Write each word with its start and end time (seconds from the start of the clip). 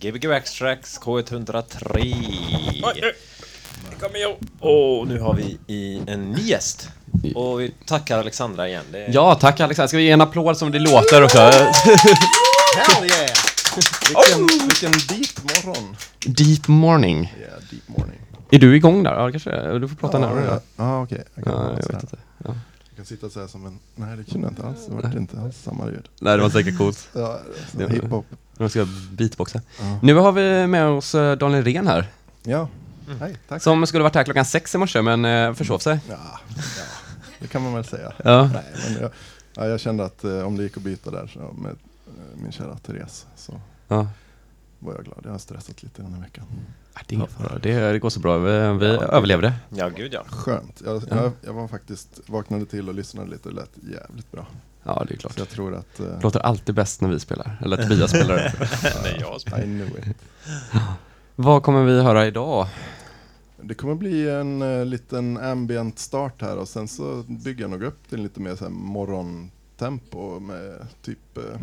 Gbg 0.00 0.28
Backstracks 0.28 1.00
K103. 1.00 2.14
Kommer 4.00 4.18
jag. 4.18 4.36
Och 4.60 5.08
nu 5.08 5.20
har 5.20 5.34
vi 5.34 5.58
i 5.66 6.02
en 6.06 6.30
ny 6.30 6.42
gäst. 6.42 6.88
Och 7.34 7.60
vi 7.60 7.74
tackar 7.86 8.18
Alexandra 8.18 8.68
igen. 8.68 8.84
Det 8.92 9.04
är... 9.04 9.14
Ja, 9.14 9.34
tack 9.34 9.60
Alexander. 9.60 9.88
Ska 9.88 9.96
vi 9.96 10.02
ge 10.02 10.10
en 10.10 10.20
applåd 10.20 10.56
som 10.56 10.70
det 10.70 10.78
låter 10.78 11.22
också? 11.24 11.38
Hell 11.38 11.52
yeah! 13.04 13.30
Vilken, 14.08 14.46
vilken 14.68 14.92
deep 14.92 15.64
morgon. 15.64 15.96
Deep 16.26 16.68
morning. 16.68 17.34
Yeah, 17.38 17.52
deep 17.70 17.88
morning. 17.98 18.20
Är 18.50 18.58
du 18.58 18.76
igång 18.76 19.02
där? 19.02 19.14
Ja, 19.14 19.30
kanske 19.30 19.50
är. 19.50 19.78
Du 19.78 19.88
får 19.88 19.96
prata 19.96 20.18
närmare. 20.18 20.44
Ja, 20.44 20.52
Ja, 20.54 20.60
ja 20.76 21.02
okej. 21.02 21.24
Jag 21.34 21.44
kan 21.44 21.52
ja, 21.52 21.70
jag 21.80 21.92
vet 21.92 22.02
inte. 22.02 22.18
Ja. 22.44 22.54
Jag 22.88 22.96
kan 22.96 23.04
sitta 23.04 23.30
så 23.30 23.40
här 23.40 23.46
som 23.46 23.66
en... 23.66 23.78
Nej, 23.94 24.16
det 24.16 24.24
kunde 24.32 24.46
jag 24.46 24.52
inte 24.52 24.66
alls. 24.66 24.86
Det 24.86 24.94
var 24.94 25.16
inte 25.16 25.40
alls 25.40 25.62
samma 25.62 25.86
ljud. 25.86 26.08
Nej, 26.20 26.36
det 26.36 26.42
var 26.42 26.50
säkert 26.50 26.78
coolt. 26.78 27.08
Ja, 27.12 27.40
hiphop. 27.88 28.26
Jag 28.60 28.70
ska 28.70 28.86
beatboxa. 29.12 29.60
Ja. 29.80 29.98
Nu 30.02 30.14
har 30.14 30.32
vi 30.32 30.66
med 30.66 30.86
oss 30.86 31.14
eh, 31.14 31.36
Daniel 31.36 31.64
Ren 31.64 31.86
här. 31.86 32.06
ja. 32.42 32.68
Hej, 33.20 33.36
tack. 33.48 33.62
Som 33.62 33.86
skulle 33.86 34.02
varit 34.02 34.14
här 34.14 34.24
klockan 34.24 34.44
sex 34.44 34.74
i 34.74 34.78
morse, 34.78 35.02
men 35.02 35.24
eh, 35.24 35.54
försov 35.54 35.78
sig. 35.78 36.00
Ja, 36.08 36.16
ja, 36.56 36.82
det 37.38 37.46
kan 37.48 37.62
man 37.62 37.74
väl 37.74 37.84
säga. 37.84 38.12
Ja. 38.24 38.50
Nej, 38.52 38.62
men 38.84 39.02
jag, 39.02 39.10
ja, 39.54 39.66
jag 39.66 39.80
kände 39.80 40.04
att 40.04 40.24
eh, 40.24 40.40
om 40.42 40.56
det 40.56 40.62
gick 40.62 40.76
att 40.76 40.82
byta 40.82 41.10
där 41.10 41.26
så 41.26 41.38
med 41.38 41.70
eh, 41.70 42.42
min 42.42 42.52
kära 42.52 42.76
Therese 42.78 43.26
så 43.36 43.60
ja. 43.88 44.06
var 44.78 44.94
jag 44.94 45.04
glad. 45.04 45.20
Jag 45.24 45.30
har 45.30 45.38
stressat 45.38 45.82
lite 45.82 46.02
den 46.02 46.14
här 46.14 46.20
veckan. 46.20 46.44
Det 47.06 47.14
är 47.16 47.26
fara. 47.26 47.58
Det, 47.58 47.92
det 47.92 47.98
går 47.98 48.10
så 48.10 48.20
bra. 48.20 48.38
Vi, 48.38 48.50
vi 48.78 48.86
överlevde. 48.86 49.52
Ja, 49.68 49.88
gud 49.88 50.14
ja. 50.14 50.24
Skönt. 50.28 50.82
Jag, 50.84 51.02
Ja. 51.10 51.16
jag, 51.16 51.32
jag 51.40 51.52
var 51.52 51.68
faktiskt, 51.68 52.20
vaknade 52.26 52.66
till 52.66 52.88
och 52.88 52.94
lyssnade 52.94 53.30
lite 53.30 53.48
och 53.48 53.54
det 53.54 53.60
lät 53.60 54.00
jävligt 54.00 54.32
bra. 54.32 54.46
Ja, 54.82 55.04
det 55.08 55.14
är 55.14 55.18
klart. 55.18 55.32
Så 55.32 55.40
jag 55.40 55.48
tror 55.48 55.74
att... 55.74 55.96
Det 55.96 56.22
låter 56.22 56.40
alltid 56.40 56.74
bäst 56.74 57.00
när 57.00 57.08
vi 57.08 57.20
spelar. 57.20 57.58
Eller 57.64 57.76
Tobias 57.76 58.10
spelar. 58.10 58.36
Nej, 59.02 59.16
jag 59.20 59.40
spelar. 59.40 59.58
I 59.58 59.62
knew 59.62 59.98
it. 59.98 60.16
Vad 61.36 61.62
kommer 61.62 61.84
vi 61.84 62.02
höra 62.02 62.26
idag? 62.26 62.66
Det 63.62 63.74
kommer 63.74 63.94
bli 63.94 64.30
en 64.30 64.62
uh, 64.62 64.84
liten 64.84 65.38
ambient 65.38 65.98
start 65.98 66.42
här 66.42 66.56
och 66.56 66.68
sen 66.68 66.88
så 66.88 67.24
bygger 67.26 67.60
jag 67.60 67.70
nog 67.70 67.82
upp 67.82 68.08
till 68.08 68.22
lite 68.22 68.40
mer 68.40 68.56
så 68.56 68.64
här 68.64 68.70
morgontempo 68.70 70.40
med 70.40 70.86
typ 71.02 71.36
eh, 71.36 71.60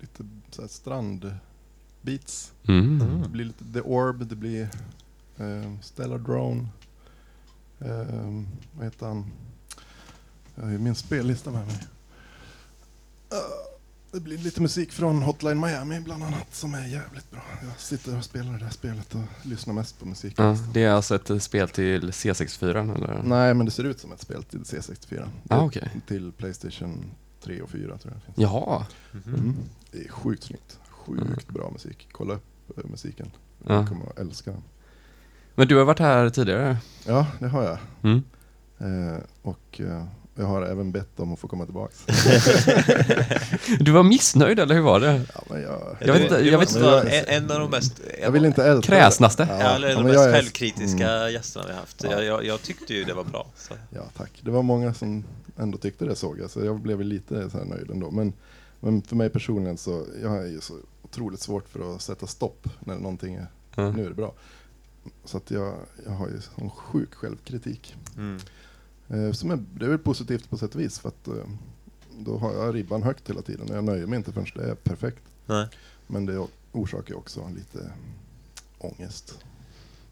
lite 0.00 0.24
så 0.50 0.62
här 0.62 0.68
strandbeats. 0.68 2.52
Mm. 2.68 3.22
Det 3.22 3.28
blir 3.28 3.44
lite 3.44 3.64
The 3.72 3.80
Orb, 3.80 4.26
det 4.26 4.36
blir 4.36 4.68
uh, 5.40 5.80
Stellar 5.80 6.18
Drone. 6.18 6.68
Uh, 7.84 8.42
vad 8.72 8.84
heter 8.84 9.06
han? 9.06 9.26
Jag 10.62 10.66
har 10.66 10.72
ju 10.72 10.78
min 10.78 10.94
spellista 10.94 11.50
med 11.50 11.66
mig. 11.66 11.76
Uh, 13.32 13.38
det 14.12 14.20
blir 14.20 14.38
lite 14.38 14.62
musik 14.62 14.92
från 14.92 15.22
Hotline 15.22 15.60
Miami 15.60 16.00
bland 16.00 16.22
annat 16.22 16.54
som 16.54 16.74
är 16.74 16.86
jävligt 16.86 17.30
bra. 17.30 17.40
Jag 17.62 17.80
sitter 17.80 18.16
och 18.18 18.24
spelar 18.24 18.52
det 18.52 18.58
där 18.58 18.70
spelet 18.70 19.14
och 19.14 19.46
lyssnar 19.46 19.74
mest 19.74 20.00
på 20.00 20.06
musik. 20.06 20.34
Ja, 20.36 20.56
det 20.74 20.82
är 20.82 20.90
alltså 20.90 21.14
ett 21.14 21.30
eh, 21.30 21.38
spel 21.38 21.68
till 21.68 22.10
C64 22.10 22.94
eller? 22.94 23.22
Nej, 23.22 23.54
men 23.54 23.66
det 23.66 23.72
ser 23.72 23.84
ut 23.84 24.00
som 24.00 24.12
ett 24.12 24.20
spel 24.20 24.44
till 24.44 24.60
C64. 24.60 25.28
Det 25.42 25.54
Ah, 25.54 25.64
okej. 25.64 25.90
Till 26.06 26.32
Playstation 26.32 27.04
3 27.40 27.62
och 27.62 27.70
4 27.70 27.80
tror 27.80 28.12
jag 28.12 28.14
det 28.14 28.24
finns. 28.26 28.38
Jaha. 28.38 28.86
Mm. 29.26 29.56
Det 29.90 30.04
är 30.04 30.08
sjukt 30.08 30.42
snyggt. 30.42 30.78
Sjukt 30.88 31.48
bra 31.48 31.70
musik. 31.70 32.08
Kolla 32.12 32.34
upp 32.34 32.78
eh, 32.78 32.84
musiken. 32.90 33.30
Ja. 33.66 33.80
Du 33.80 33.86
kommer 33.86 34.06
att 34.06 34.18
älska 34.18 34.50
den. 34.50 34.62
Men 35.54 35.68
du 35.68 35.76
har 35.76 35.84
varit 35.84 35.98
här 35.98 36.30
tidigare? 36.30 36.76
Ja, 37.06 37.26
det 37.38 37.48
har 37.48 37.62
jag. 37.62 37.78
Mm. 38.02 38.22
Eh, 38.78 39.22
och 39.42 39.80
eh, 39.80 40.04
jag 40.34 40.44
har 40.44 40.62
även 40.62 40.92
bett 40.92 41.20
om 41.20 41.32
att 41.32 41.38
få 41.38 41.48
komma 41.48 41.64
tillbaks. 41.64 42.04
Du 43.80 43.92
var 43.92 44.02
missnöjd 44.02 44.58
eller 44.58 44.74
hur 44.74 44.82
var 44.82 45.00
det? 45.00 45.20
ja, 45.34 45.42
men 45.50 45.62
jag, 45.62 45.96
Jag 46.00 46.12
vet 46.12 46.22
inte- 46.22 46.34
jag 46.40 46.80
vara 46.82 47.02
en, 47.02 47.44
en 47.44 47.50
av 47.50 47.60
de 47.60 47.70
mest... 47.70 48.00
jag 48.22 48.30
vill 48.30 48.44
inte 48.44 48.64
älta 48.64 48.86
Kräsnaste. 48.86 49.46
Ja, 49.50 49.58
Ja, 49.60 49.70
eller 49.74 49.88
ja, 49.88 49.94
de 49.94 50.02
men 50.02 50.12
mest 50.12 50.26
är- 50.26 50.32
självkritiska 50.32 51.10
Mm, 51.10 51.32
gästerna 51.32 51.66
vi 51.66 51.72
har 51.72 51.80
haft. 51.80 52.04
Ja. 52.04 52.10
Jag, 52.10 52.24
jag, 52.24 52.44
jag 52.44 52.62
tyckte 52.62 52.94
ju 52.94 53.04
det 53.04 53.14
var 53.14 53.24
bra. 53.24 53.46
Så. 53.56 53.74
ja, 53.90 54.02
tack. 54.16 54.30
Det 54.40 54.50
var 54.50 54.62
många 54.62 54.94
som 54.94 55.24
ändå 55.56 55.78
tyckte 55.78 56.04
det 56.04 56.16
såg 56.16 56.38
jag, 56.40 56.50
så 56.50 56.64
jag 56.64 56.80
blev 56.80 57.00
lite 57.00 57.50
så 57.50 57.58
här 57.58 57.64
nöjd 57.64 57.90
ändå. 57.90 58.10
Men, 58.10 58.32
men 58.80 59.02
för 59.02 59.16
mig 59.16 59.28
personligen 59.30 59.78
så, 59.78 60.06
jag 60.22 60.28
har 60.28 60.42
ju 60.42 60.60
så 60.60 60.74
otroligt 61.02 61.40
svårt 61.40 61.68
för 61.68 61.94
att 61.94 62.02
sätta 62.02 62.26
stopp 62.26 62.68
när 62.80 62.94
någonting 62.94 63.34
är, 63.34 63.46
Ja. 63.74 63.90
nu 63.90 64.04
är 64.04 64.08
det 64.08 64.14
bra. 64.14 64.32
Så 65.24 65.36
att 65.36 65.50
jag, 65.50 65.74
jag 66.06 66.12
har 66.12 66.28
ju 66.28 66.40
sån 66.56 66.70
sjuk 66.70 67.14
självkritik. 67.14 67.94
Mm. 68.16 68.40
Eh, 69.08 69.32
som 69.32 69.50
är, 69.50 69.64
det 69.74 69.84
är 69.84 69.88
väl 69.88 69.98
positivt 69.98 70.50
på 70.50 70.56
sätt 70.56 70.74
och 70.74 70.80
vis 70.80 70.98
för 70.98 71.08
att 71.08 71.28
eh, 71.28 71.34
då 72.18 72.38
har 72.38 72.52
jag 72.52 72.74
ribban 72.74 73.02
högt 73.02 73.30
hela 73.30 73.42
tiden 73.42 73.70
och 73.70 73.76
jag 73.76 73.84
nöjer 73.84 74.06
mig 74.06 74.16
inte 74.16 74.32
förrän 74.32 74.46
det 74.54 74.70
är 74.70 74.74
perfekt. 74.74 75.22
Nej. 75.46 75.68
Men 76.06 76.26
det 76.26 76.46
orsakar 76.72 77.14
också 77.14 77.50
lite 77.56 77.92
ångest. 78.78 79.38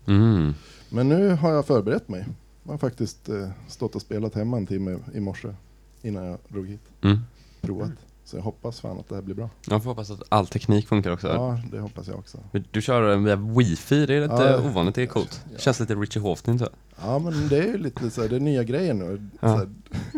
Mm. 0.06 0.54
Men 0.88 1.08
nu 1.08 1.28
har 1.28 1.52
jag 1.52 1.66
förberett 1.66 2.08
mig. 2.08 2.26
Jag 2.64 2.72
har 2.72 2.78
faktiskt 2.78 3.28
eh, 3.28 3.50
stått 3.68 3.94
och 3.94 4.02
spelat 4.02 4.34
hemma 4.34 4.56
en 4.56 4.66
timme 4.66 4.98
i 5.14 5.20
morse 5.20 5.54
innan 6.02 6.24
jag 6.24 6.38
drog 6.48 6.68
hit. 6.68 6.80
Mm. 7.00 7.18
Provat. 7.60 7.90
Så 8.30 8.36
jag 8.36 8.42
hoppas 8.42 8.80
fan 8.80 8.98
att 9.00 9.08
det 9.08 9.14
här 9.14 9.22
blir 9.22 9.34
bra. 9.34 9.50
Jag 9.68 9.82
får 9.82 9.90
hoppas 9.90 10.10
att 10.10 10.22
all 10.28 10.46
teknik 10.46 10.88
funkar 10.88 11.10
också. 11.10 11.28
Ja, 11.28 11.60
det 11.72 11.78
hoppas 11.80 12.08
jag 12.08 12.18
också. 12.18 12.38
Men 12.52 12.64
Du 12.70 12.82
kör 12.82 13.16
via 13.16 13.36
wifi, 13.36 14.06
det 14.06 14.14
är 14.14 14.20
lite 14.20 14.34
Ja, 14.34 14.58
ovanligt, 14.70 14.94
det 14.94 15.02
är 15.02 15.06
coolt. 15.06 15.44
ja. 15.52 15.58
Känns 15.58 15.80
lite 15.80 15.94
Richie 15.94 16.22
Hawtin 16.22 16.58
så. 16.58 16.68
Ja, 17.02 17.18
men 17.18 17.48
det 17.48 17.58
är 17.58 17.66
ju 17.66 17.78
lite 17.78 18.10
så 18.10 18.22
här, 18.22 18.28
det 18.28 18.36
är 18.36 18.40
nya 18.40 18.62
grejer 18.64 18.94
nu. 18.94 19.28
Ja. 19.40 19.66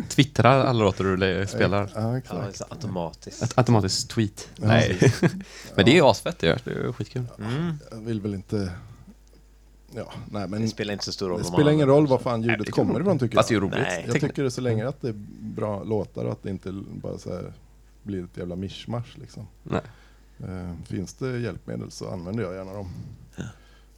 Twittrar 0.09 0.59
alla 0.65 0.83
låtar 0.83 1.03
du 1.03 1.47
spelar. 1.47 1.91
Ja, 1.95 2.01
Ja, 2.01 2.17
exakt. 2.17 2.57
så 2.57 2.65
automatiskt. 2.69 3.43
Ett 3.43 3.57
automatiskt 3.57 4.09
tweet. 4.09 4.49
Ja, 4.55 4.67
Nej. 4.67 4.99
Men 5.75 5.85
det 5.85 5.97
är 5.97 6.11
asfett 6.11 6.39
det 6.39 6.47
gör, 6.47 6.59
det 6.63 6.71
är 6.71 6.91
skitkul. 6.91 7.25
Mm. 7.39 7.73
Jag 7.91 7.97
vill 7.97 8.21
väl 8.21 8.33
inte... 8.33 8.69
Ja, 9.95 10.11
nej 10.31 10.47
men 10.47 10.61
Det 10.61 10.67
spelar 10.67 10.93
inte 10.93 11.05
så 11.05 11.11
stor 11.11 11.29
roll. 11.29 11.39
det 11.39 11.45
spelar 11.45 11.71
ingen 11.71 11.87
roll 11.87 12.07
var 12.07 12.17
fan 12.17 12.39
Nej, 12.41 12.49
ljudet 12.49 12.65
det 12.65 12.71
kan 12.71 12.87
kommer 12.87 12.99
ifrån 13.01 13.19
tycker 13.19 13.35
Fast 13.35 13.49
det 13.49 13.55
är 13.55 13.55
jag. 13.55 13.63
ju 13.63 13.69
roligt. 13.69 13.87
Nej. 13.89 14.03
Jag 14.07 14.21
tycker 14.21 14.43
det 14.43 14.51
så 14.51 14.61
länge 14.61 14.87
att 14.87 15.01
det 15.01 15.09
är 15.09 15.15
bra 15.39 15.83
låtar 15.83 16.25
och 16.25 16.31
att 16.31 16.43
det 16.43 16.49
inte 16.49 16.71
bara 16.71 17.17
så 17.17 17.29
här 17.33 17.53
blir 18.03 18.23
ett 18.23 18.37
jävla 18.37 18.55
mischmasch 18.55 19.17
liksom. 19.17 19.47
Nej. 19.63 19.81
Eh, 20.39 20.75
finns 20.85 21.13
det 21.13 21.39
hjälpmedel 21.39 21.91
så 21.91 22.09
använder 22.09 22.43
jag 22.43 22.53
gärna 22.53 22.73
dem. 22.73 22.89
Ja. 23.35 23.43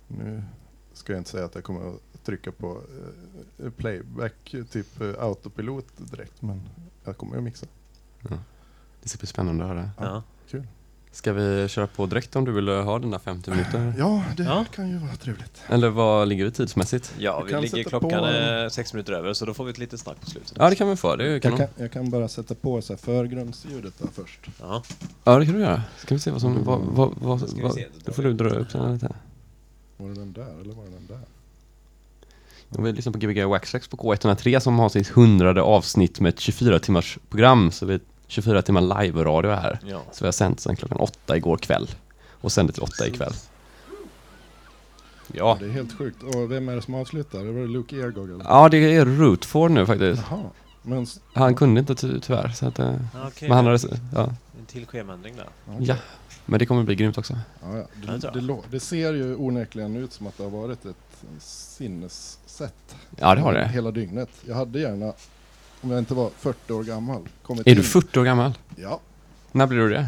Nu 0.08 0.44
ska 0.94 1.14
jag 1.14 1.20
inte 1.20 1.30
säga 1.30 1.46
att 1.46 1.56
jag 1.56 1.64
kommer 1.64 1.90
att 1.96 2.24
trycka 2.24 2.52
på 2.52 2.82
eh, 3.58 3.70
playback, 3.70 4.56
typ 4.72 5.02
eh, 5.02 5.14
autopilot 5.20 5.86
direkt, 5.98 6.42
men 6.42 6.62
jag 7.04 7.18
kommer 7.18 7.38
att 7.38 7.44
mixa. 7.44 7.66
Det 9.02 9.10
ska 9.10 9.18
bli 9.18 9.28
spännande 9.28 9.64
att 9.64 9.70
höra. 9.70 9.90
Ja. 9.98 10.24
Kul. 10.50 10.68
Ska 11.16 11.34
vi 11.34 11.68
köra 11.68 11.88
på 11.88 12.06
direkt 12.06 12.36
om 12.36 12.46
du 12.46 12.52
vill 12.52 12.68
ha 12.70 13.00
dina 13.00 13.20
50 13.20 13.50
minuter? 13.52 13.94
Ja, 13.98 14.24
det 14.38 14.44
Ja. 14.44 14.66
kan 14.76 14.90
ju 14.90 14.98
vara 14.98 15.16
trevligt. 15.16 15.62
Eller 15.68 15.90
vad 15.90 16.28
ligger 16.28 16.46
vi 16.46 16.52
tidsmässigt? 16.52 17.14
Ja, 17.18 17.46
Jag 17.50 17.62
vi 17.62 17.68
ligger 17.68 17.90
klockan 17.90 18.10
på- 18.10 18.26
är 18.26 18.70
sex 18.70 18.94
minuter 18.94 19.14
över 19.14 19.34
så 19.34 19.46
då 19.46 19.54
får 19.54 19.66
vi 19.66 19.72
ett 19.72 19.78
litet 19.78 20.00
snack 20.00 20.22
på 20.22 20.30
slutet. 20.30 20.54
Ja, 20.60 20.70
det 20.70 20.76
kan 20.76 20.90
vi 20.90 20.96
få. 20.96 21.16
Det 21.16 21.28
Jag 21.28 21.42
kan, 21.42 21.68
jag 21.78 21.92
kan 21.92 22.10
bara 22.10 22.28
sätta 22.28 22.56
på 22.56 22.82
så 22.82 22.94
här 22.94 22.98
förgrundsljudet 22.98 23.94
där 24.00 24.08
först. 24.14 24.40
Ja. 24.60 24.84
Ja, 25.24 25.40
det 25.40 25.46
kan 25.46 25.54
du 25.56 25.62
göra. 25.62 25.84
Ska 25.98 26.16
vi 26.16 26.20
se 26.20 26.32
vad 26.32 26.42
som... 26.42 26.64
Vad, 26.64 26.80
vad, 26.82 27.12
vad, 27.22 27.40
Ska 27.50 27.56
vi 27.58 27.62
vad, 27.64 27.74
se. 27.74 27.88
då 28.06 28.14
får 28.14 28.24
du 28.24 28.34
dra 28.34 28.50
upp 28.50 28.70
den 28.72 28.94
lite. 28.94 29.16
Var 29.98 30.08
det 30.10 30.16
den 30.16 30.34
där 30.34 30.62
eller 30.62 30.74
var 30.74 30.84
det 30.84 30.92
den 30.92 31.08
där? 31.08 31.20
Vi 32.84 32.92
lyssnar 32.94 33.14
på 33.14 33.20
Gbg 33.20 33.44
Waxtrax 33.46 33.88
på 33.88 33.98
K103 33.98 34.60
som 34.60 34.80
har 34.80 34.90
sitt 34.90 35.08
hundrade 35.08 35.62
avsnitt 35.62 36.20
med 36.20 36.30
ett 36.30 36.40
24 36.40 36.80
timmars 36.80 37.18
program. 37.30 37.72
Så 37.72 37.86
vi 37.86 38.00
24 38.36 38.62
timmar 38.62 38.82
live-radio 39.02 39.52
här. 39.52 39.80
ja. 39.86 40.02
Så 40.12 40.24
vi 40.24 40.28
har 40.28 40.32
sänt 40.32 40.60
sedan 40.60 40.76
klockan 40.76 40.98
åtta 40.98 41.38
igår 41.38 41.58
kväll. 41.58 41.90
Och 42.42 42.52
sände 42.52 42.74
till 42.74 42.84
åtta 42.84 43.08
ikväll. 43.08 43.34
Ja. 45.34 45.58
Det 45.60 45.66
är 45.66 45.70
helt 45.70 45.98
sjukt. 45.98 46.24
Och 46.24 46.52
vem 46.52 46.70
är 46.70 46.76
det 46.76 46.82
som 46.82 46.94
avslutar? 46.96 47.40
Det 47.40 47.52
var 47.52 47.62
det 47.62 47.68
Luke 47.68 47.96
Eargog 47.96 48.30
eller? 48.30 48.44
Ja, 48.44 48.70
det 48.70 48.96
är 48.96 49.06
Rootford 49.06 49.72
nu 49.72 49.86
faktiskt. 49.86 50.24
Jaha. 50.30 50.44
Men, 50.82 51.08
Han 51.34 51.56
kunde 51.56 51.80
inte 51.80 51.96
ty 51.96 52.20
tyvärr. 52.20 52.50
Så 52.50 52.68
att, 52.68 52.80
eh, 52.80 52.86
Ja, 53.14 53.28
Okej, 53.28 53.50
men 53.50 53.58
han 53.58 53.66
hade, 53.66 53.80
ja. 54.16 54.24
en 54.60 54.66
till 54.68 54.86
schemaändring 54.86 55.36
där. 55.36 55.50
okej. 55.74 55.86
ja. 55.88 55.96
Men 56.46 56.60
det 56.60 56.66
kommer 56.66 56.84
bli 56.84 56.96
grymt 56.96 57.18
också. 57.18 57.34
Ja, 57.62 57.78
ja. 57.78 57.84
Ja, 58.08 58.30
det 58.34 58.42
Det, 58.42 58.58
det 58.72 58.80
ser 58.80 59.14
ju 59.14 59.36
onekligen 59.36 59.96
ut 59.96 60.14
som 60.14 60.28
att 60.28 60.38
det 60.38 60.44
har 60.44 60.50
varit 60.50 60.86
ett 60.86 60.96
sinnessätt. 61.40 62.96
Ja, 63.18 63.36
det 63.36 63.42
har 63.42 63.54
det. 63.54 63.68
Hela 63.68 63.92
dygnet. 63.92 64.30
Jag 64.48 64.56
hade 64.56 64.80
gärna, 64.80 65.14
om 65.86 65.92
jag 65.92 66.00
inte 66.00 66.14
var 66.14 66.30
40 66.38 66.74
år 66.74 66.84
gammal, 66.84 67.22
kommit 67.44 67.68
Är 67.68 67.72
in. 67.72 67.78
du 67.78 67.84
40 67.84 68.20
år 68.20 68.24
gammal? 68.26 68.54
Ja, 68.76 69.00
När 69.52 69.68
blir 69.68 69.80
du 69.80 69.90
det? 69.90 70.08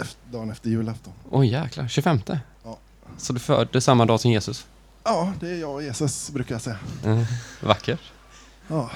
efter, 0.00 0.32
dagen 0.32 0.50
efter 0.50 0.70
julafton. 0.70 1.12
Oj 1.30 1.46
jäklar, 1.46 1.88
25? 1.88 2.20
Ja. 2.64 2.78
Så 3.18 3.32
du 3.32 3.38
föddes 3.40 3.84
samma 3.84 4.04
dag 4.06 4.20
som 4.20 4.30
Jesus? 4.30 4.66
Ja, 5.04 5.32
det 5.40 5.50
är 5.50 5.60
jag 5.60 5.70
och 5.74 5.82
Jesus 5.82 6.30
brukar 6.30 6.54
jag 6.54 6.62
säga. 6.62 6.78
Mm. 7.04 7.24
Vackert. 7.62 8.00
Ja. 8.68 8.90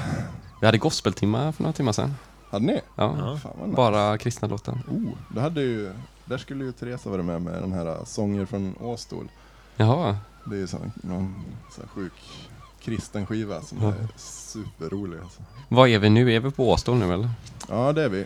Vi 0.60 0.66
hade 0.66 0.78
gospeltimmar 0.78 1.52
för 1.52 1.62
några 1.62 1.72
timmar 1.72 1.92
sedan. 1.92 2.14
Hade 2.50 2.64
ni? 2.66 2.80
Ja. 2.96 3.14
Ja. 3.18 3.38
Fan 3.38 3.52
vad 3.58 3.68
nice. 3.68 3.76
Bara 3.76 4.18
kristna 4.18 4.48
låtar. 4.48 4.72
Oh, 4.72 5.12
det 5.34 5.40
hade 5.40 5.60
ju, 5.60 5.92
där 6.24 6.38
skulle 6.38 6.64
ju 6.64 6.72
Teresa 6.72 7.10
vara 7.10 7.22
med 7.22 7.42
med 7.42 7.62
den 7.62 7.72
här 7.72 7.86
äh, 7.86 8.04
sånger 8.04 8.46
från 8.46 8.74
Åstol. 8.80 9.28
Jaha. 9.76 10.18
Det 10.44 10.56
är 10.56 10.60
ju 10.60 10.66
sån, 10.66 10.92
någon 11.02 11.34
sån 11.74 11.84
här 11.84 11.88
sjuk 12.02 12.12
kristen 12.86 13.26
skiva 13.26 13.60
som 13.62 13.78
Ja. 13.82 13.88
är 13.88 14.08
superrolig 14.16 15.18
alltså. 15.18 15.42
Vad 15.68 15.88
är 15.88 15.98
vi 15.98 16.10
nu? 16.10 16.32
Är 16.32 16.40
vi 16.40 16.50
på 16.50 16.70
Åstol 16.70 16.96
nu 16.96 17.12
eller? 17.14 17.30
Ja, 17.68 17.92
det 17.92 18.02
är 18.02 18.08
vi. 18.08 18.20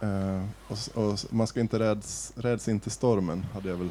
Eh, 0.00 0.44
och, 0.68 1.04
och 1.10 1.18
man 1.30 1.46
ska 1.46 1.60
inte 1.60 1.78
räds, 1.78 2.32
räds 2.36 2.68
inte 2.68 2.90
stormen, 2.90 3.46
hade 3.54 3.68
jag 3.68 3.76
väl 3.76 3.88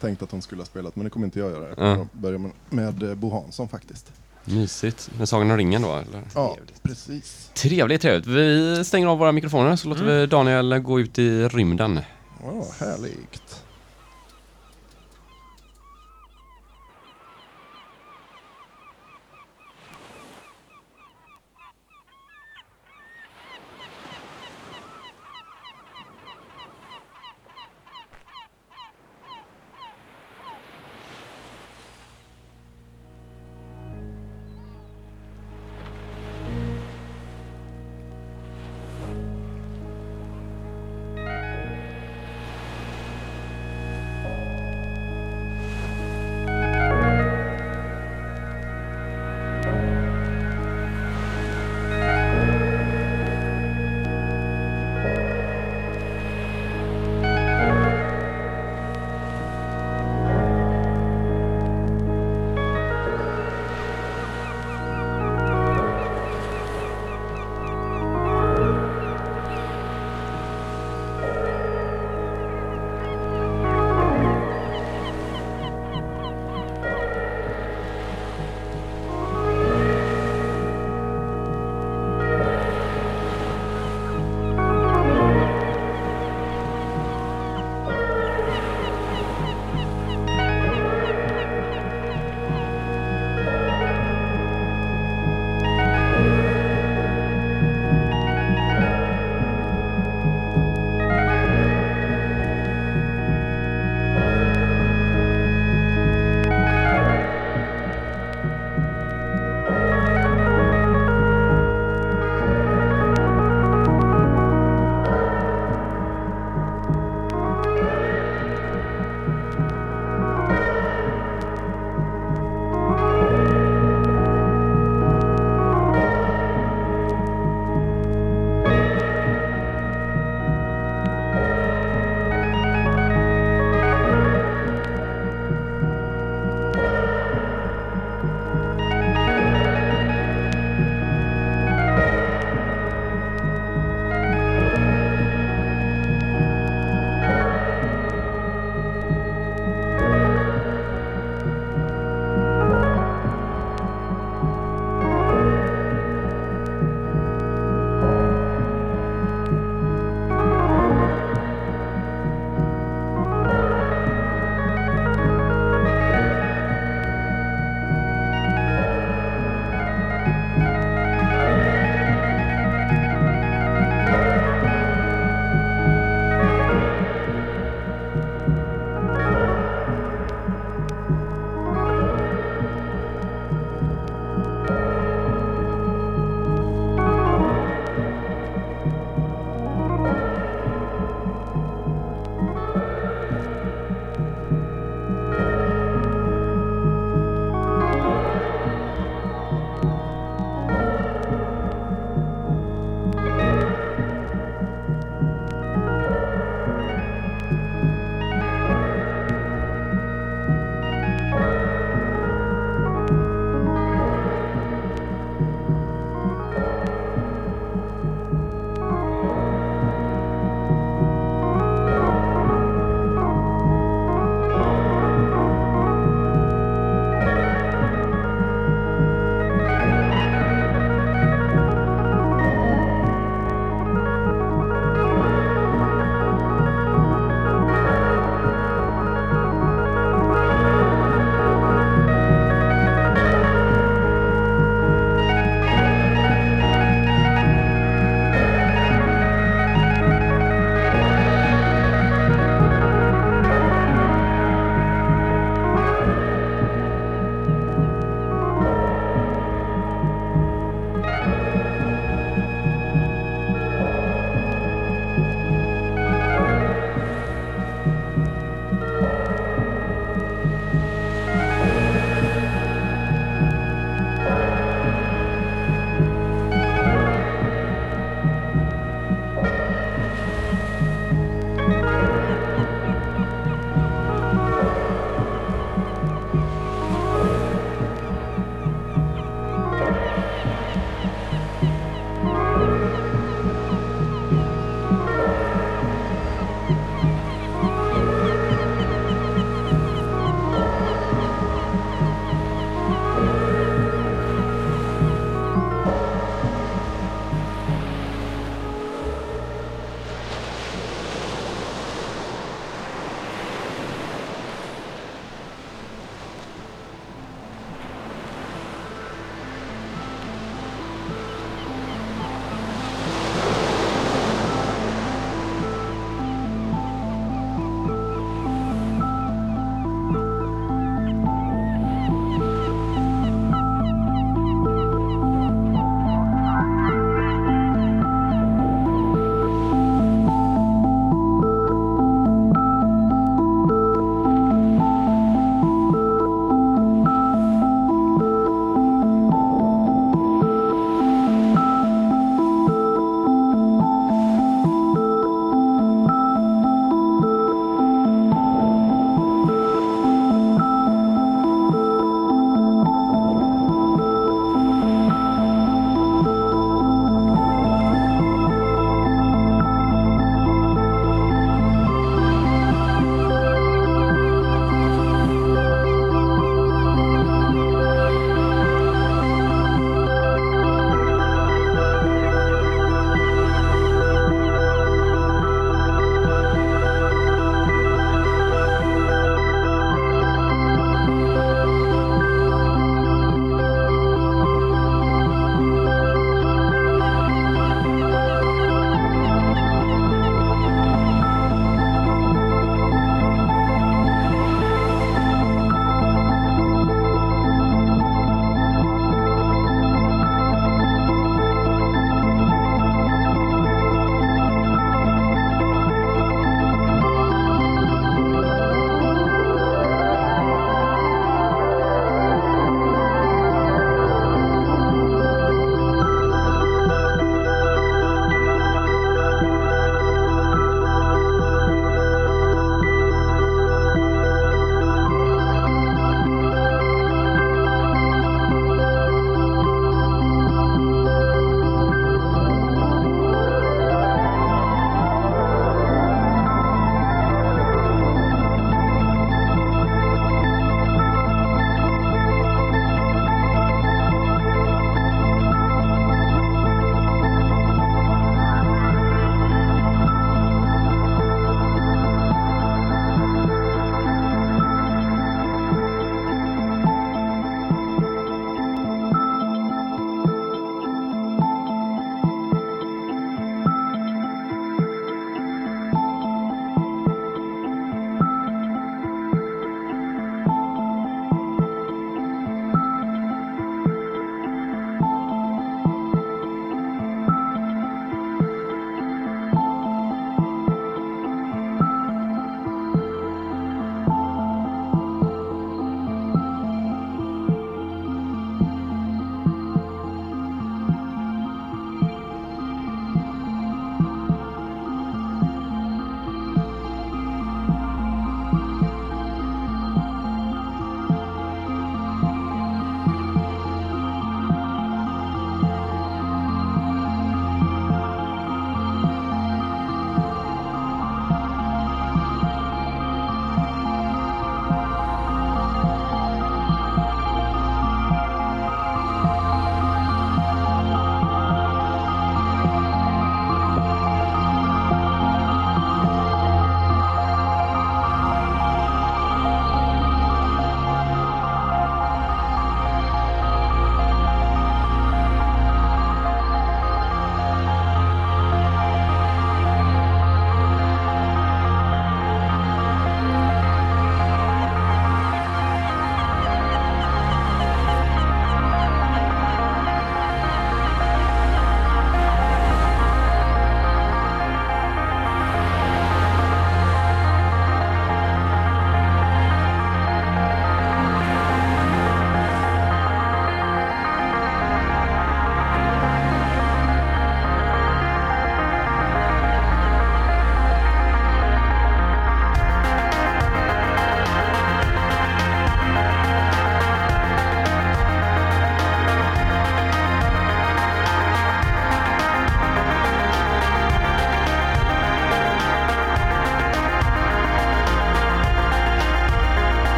tänkt 0.00 0.22
att 0.22 0.30
hon 0.30 0.42
skulle 0.42 0.60
ha 0.60 0.66
spelat, 0.66 0.96
men 0.96 1.04
det 1.04 1.10
kommer 1.10 1.26
inte 1.26 1.38
jag 1.38 1.50
göra. 1.50 1.68
Jag 1.68 1.76
kommer 1.76 1.96
Ja. 1.96 2.06
börja 2.12 2.38
med, 2.38 2.50
med 2.70 3.02
eh, 3.02 3.14
Bo 3.14 3.30
Hansson 3.30 3.68
faktiskt. 3.68 4.12
Mysigt. 4.44 5.10
Med 5.18 5.28
Sagan 5.28 5.50
om 5.50 5.56
ringen 5.56 5.82
då, 5.82 5.88
eller? 5.92 6.22
Ja, 6.34 6.54
Trevligt. 6.54 6.82
precis. 6.82 7.50
Trevligt, 7.54 8.02
trevligt. 8.02 8.26
Vi 8.26 8.84
stänger 8.84 9.06
av 9.06 9.18
våra 9.18 9.32
mikrofoner 9.32 9.76
så 9.76 9.88
låter 9.88 10.04
vi 10.04 10.26
Daniel 10.26 10.78
gå 10.78 11.00
ut 11.00 11.18
i 11.18 11.48
rymden. 11.48 12.00
Ja, 12.44 12.64
härligt. 12.80 13.45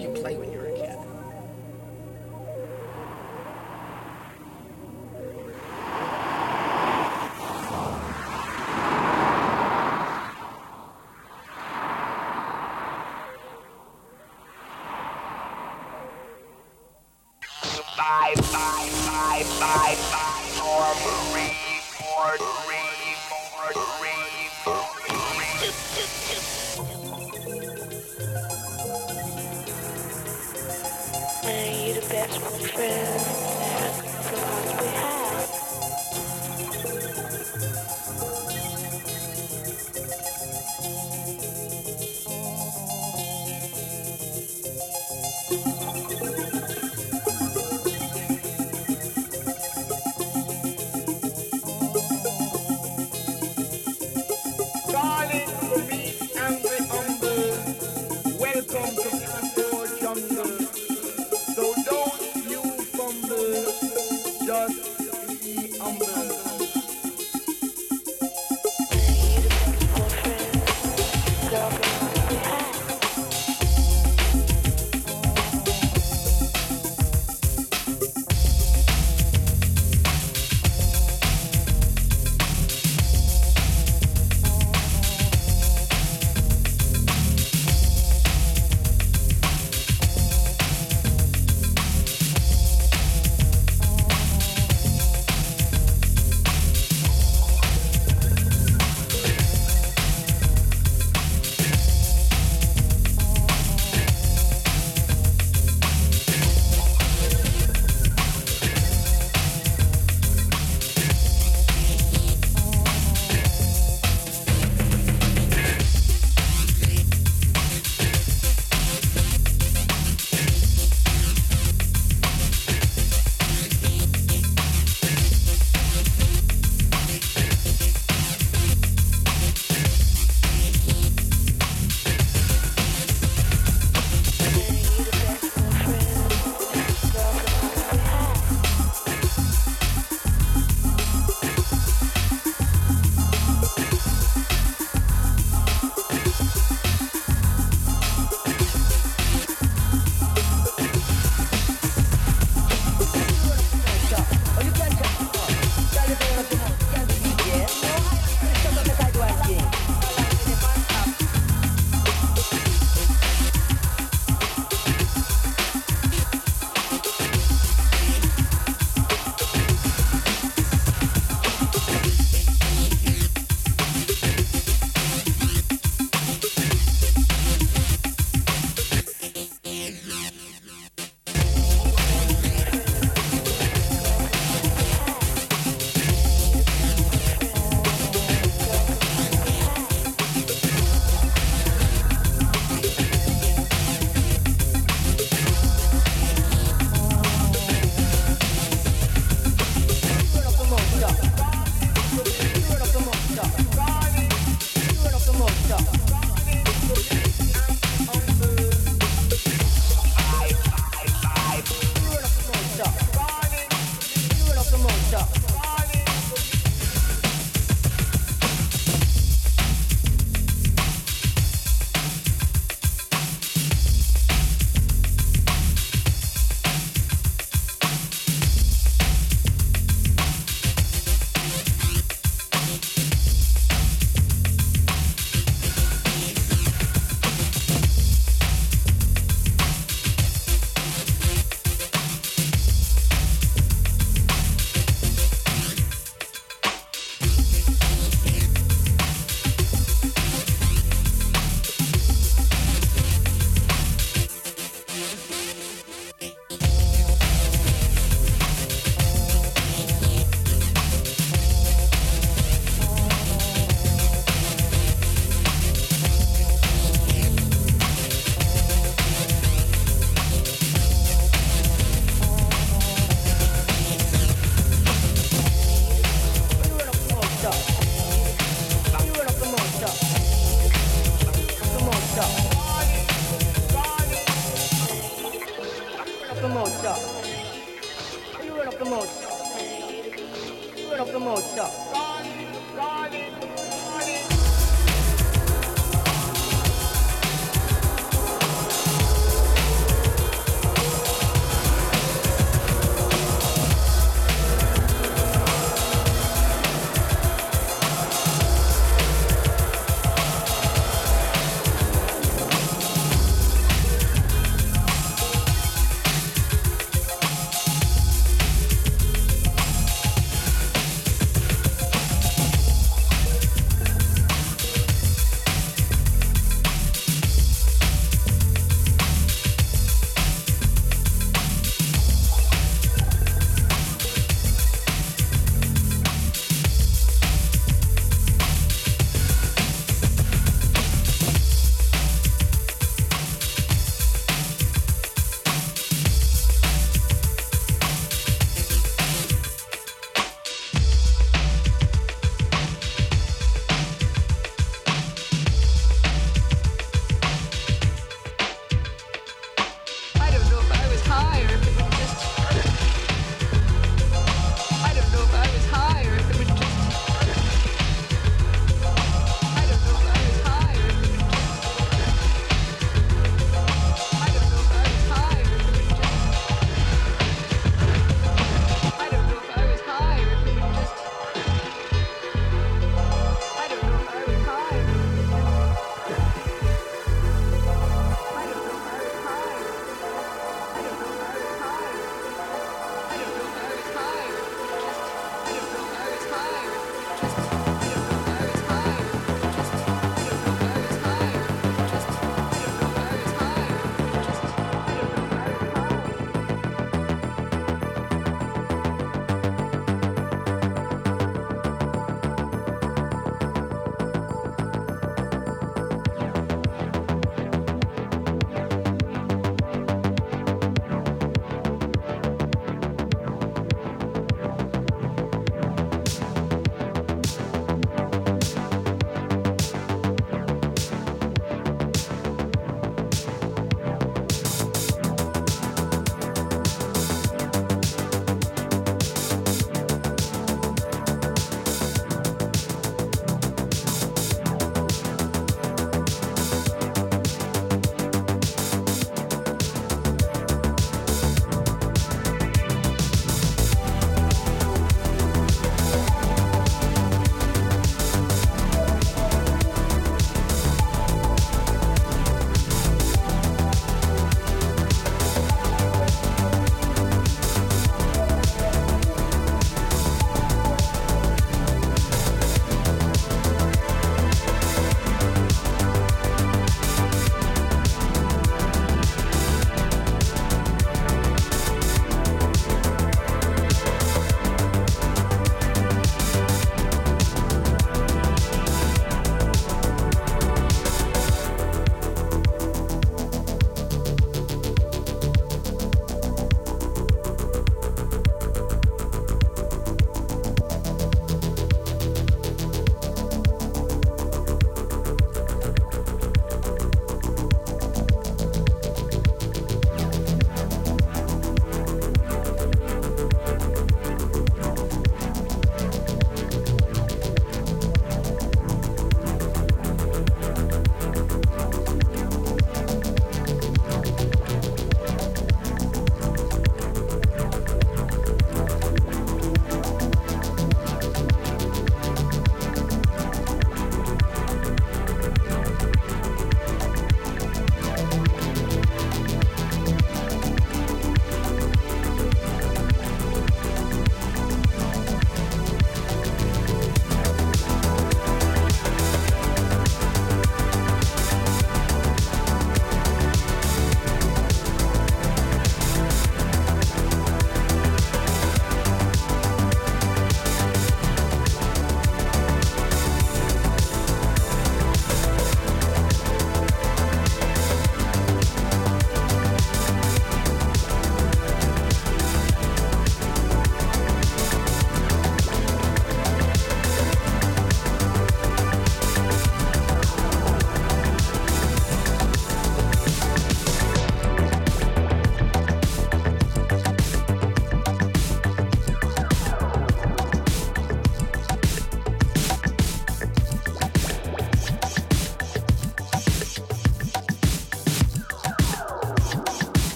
you 0.00 0.08
play 0.10 0.36
when 0.36 0.52
you're 0.52 0.55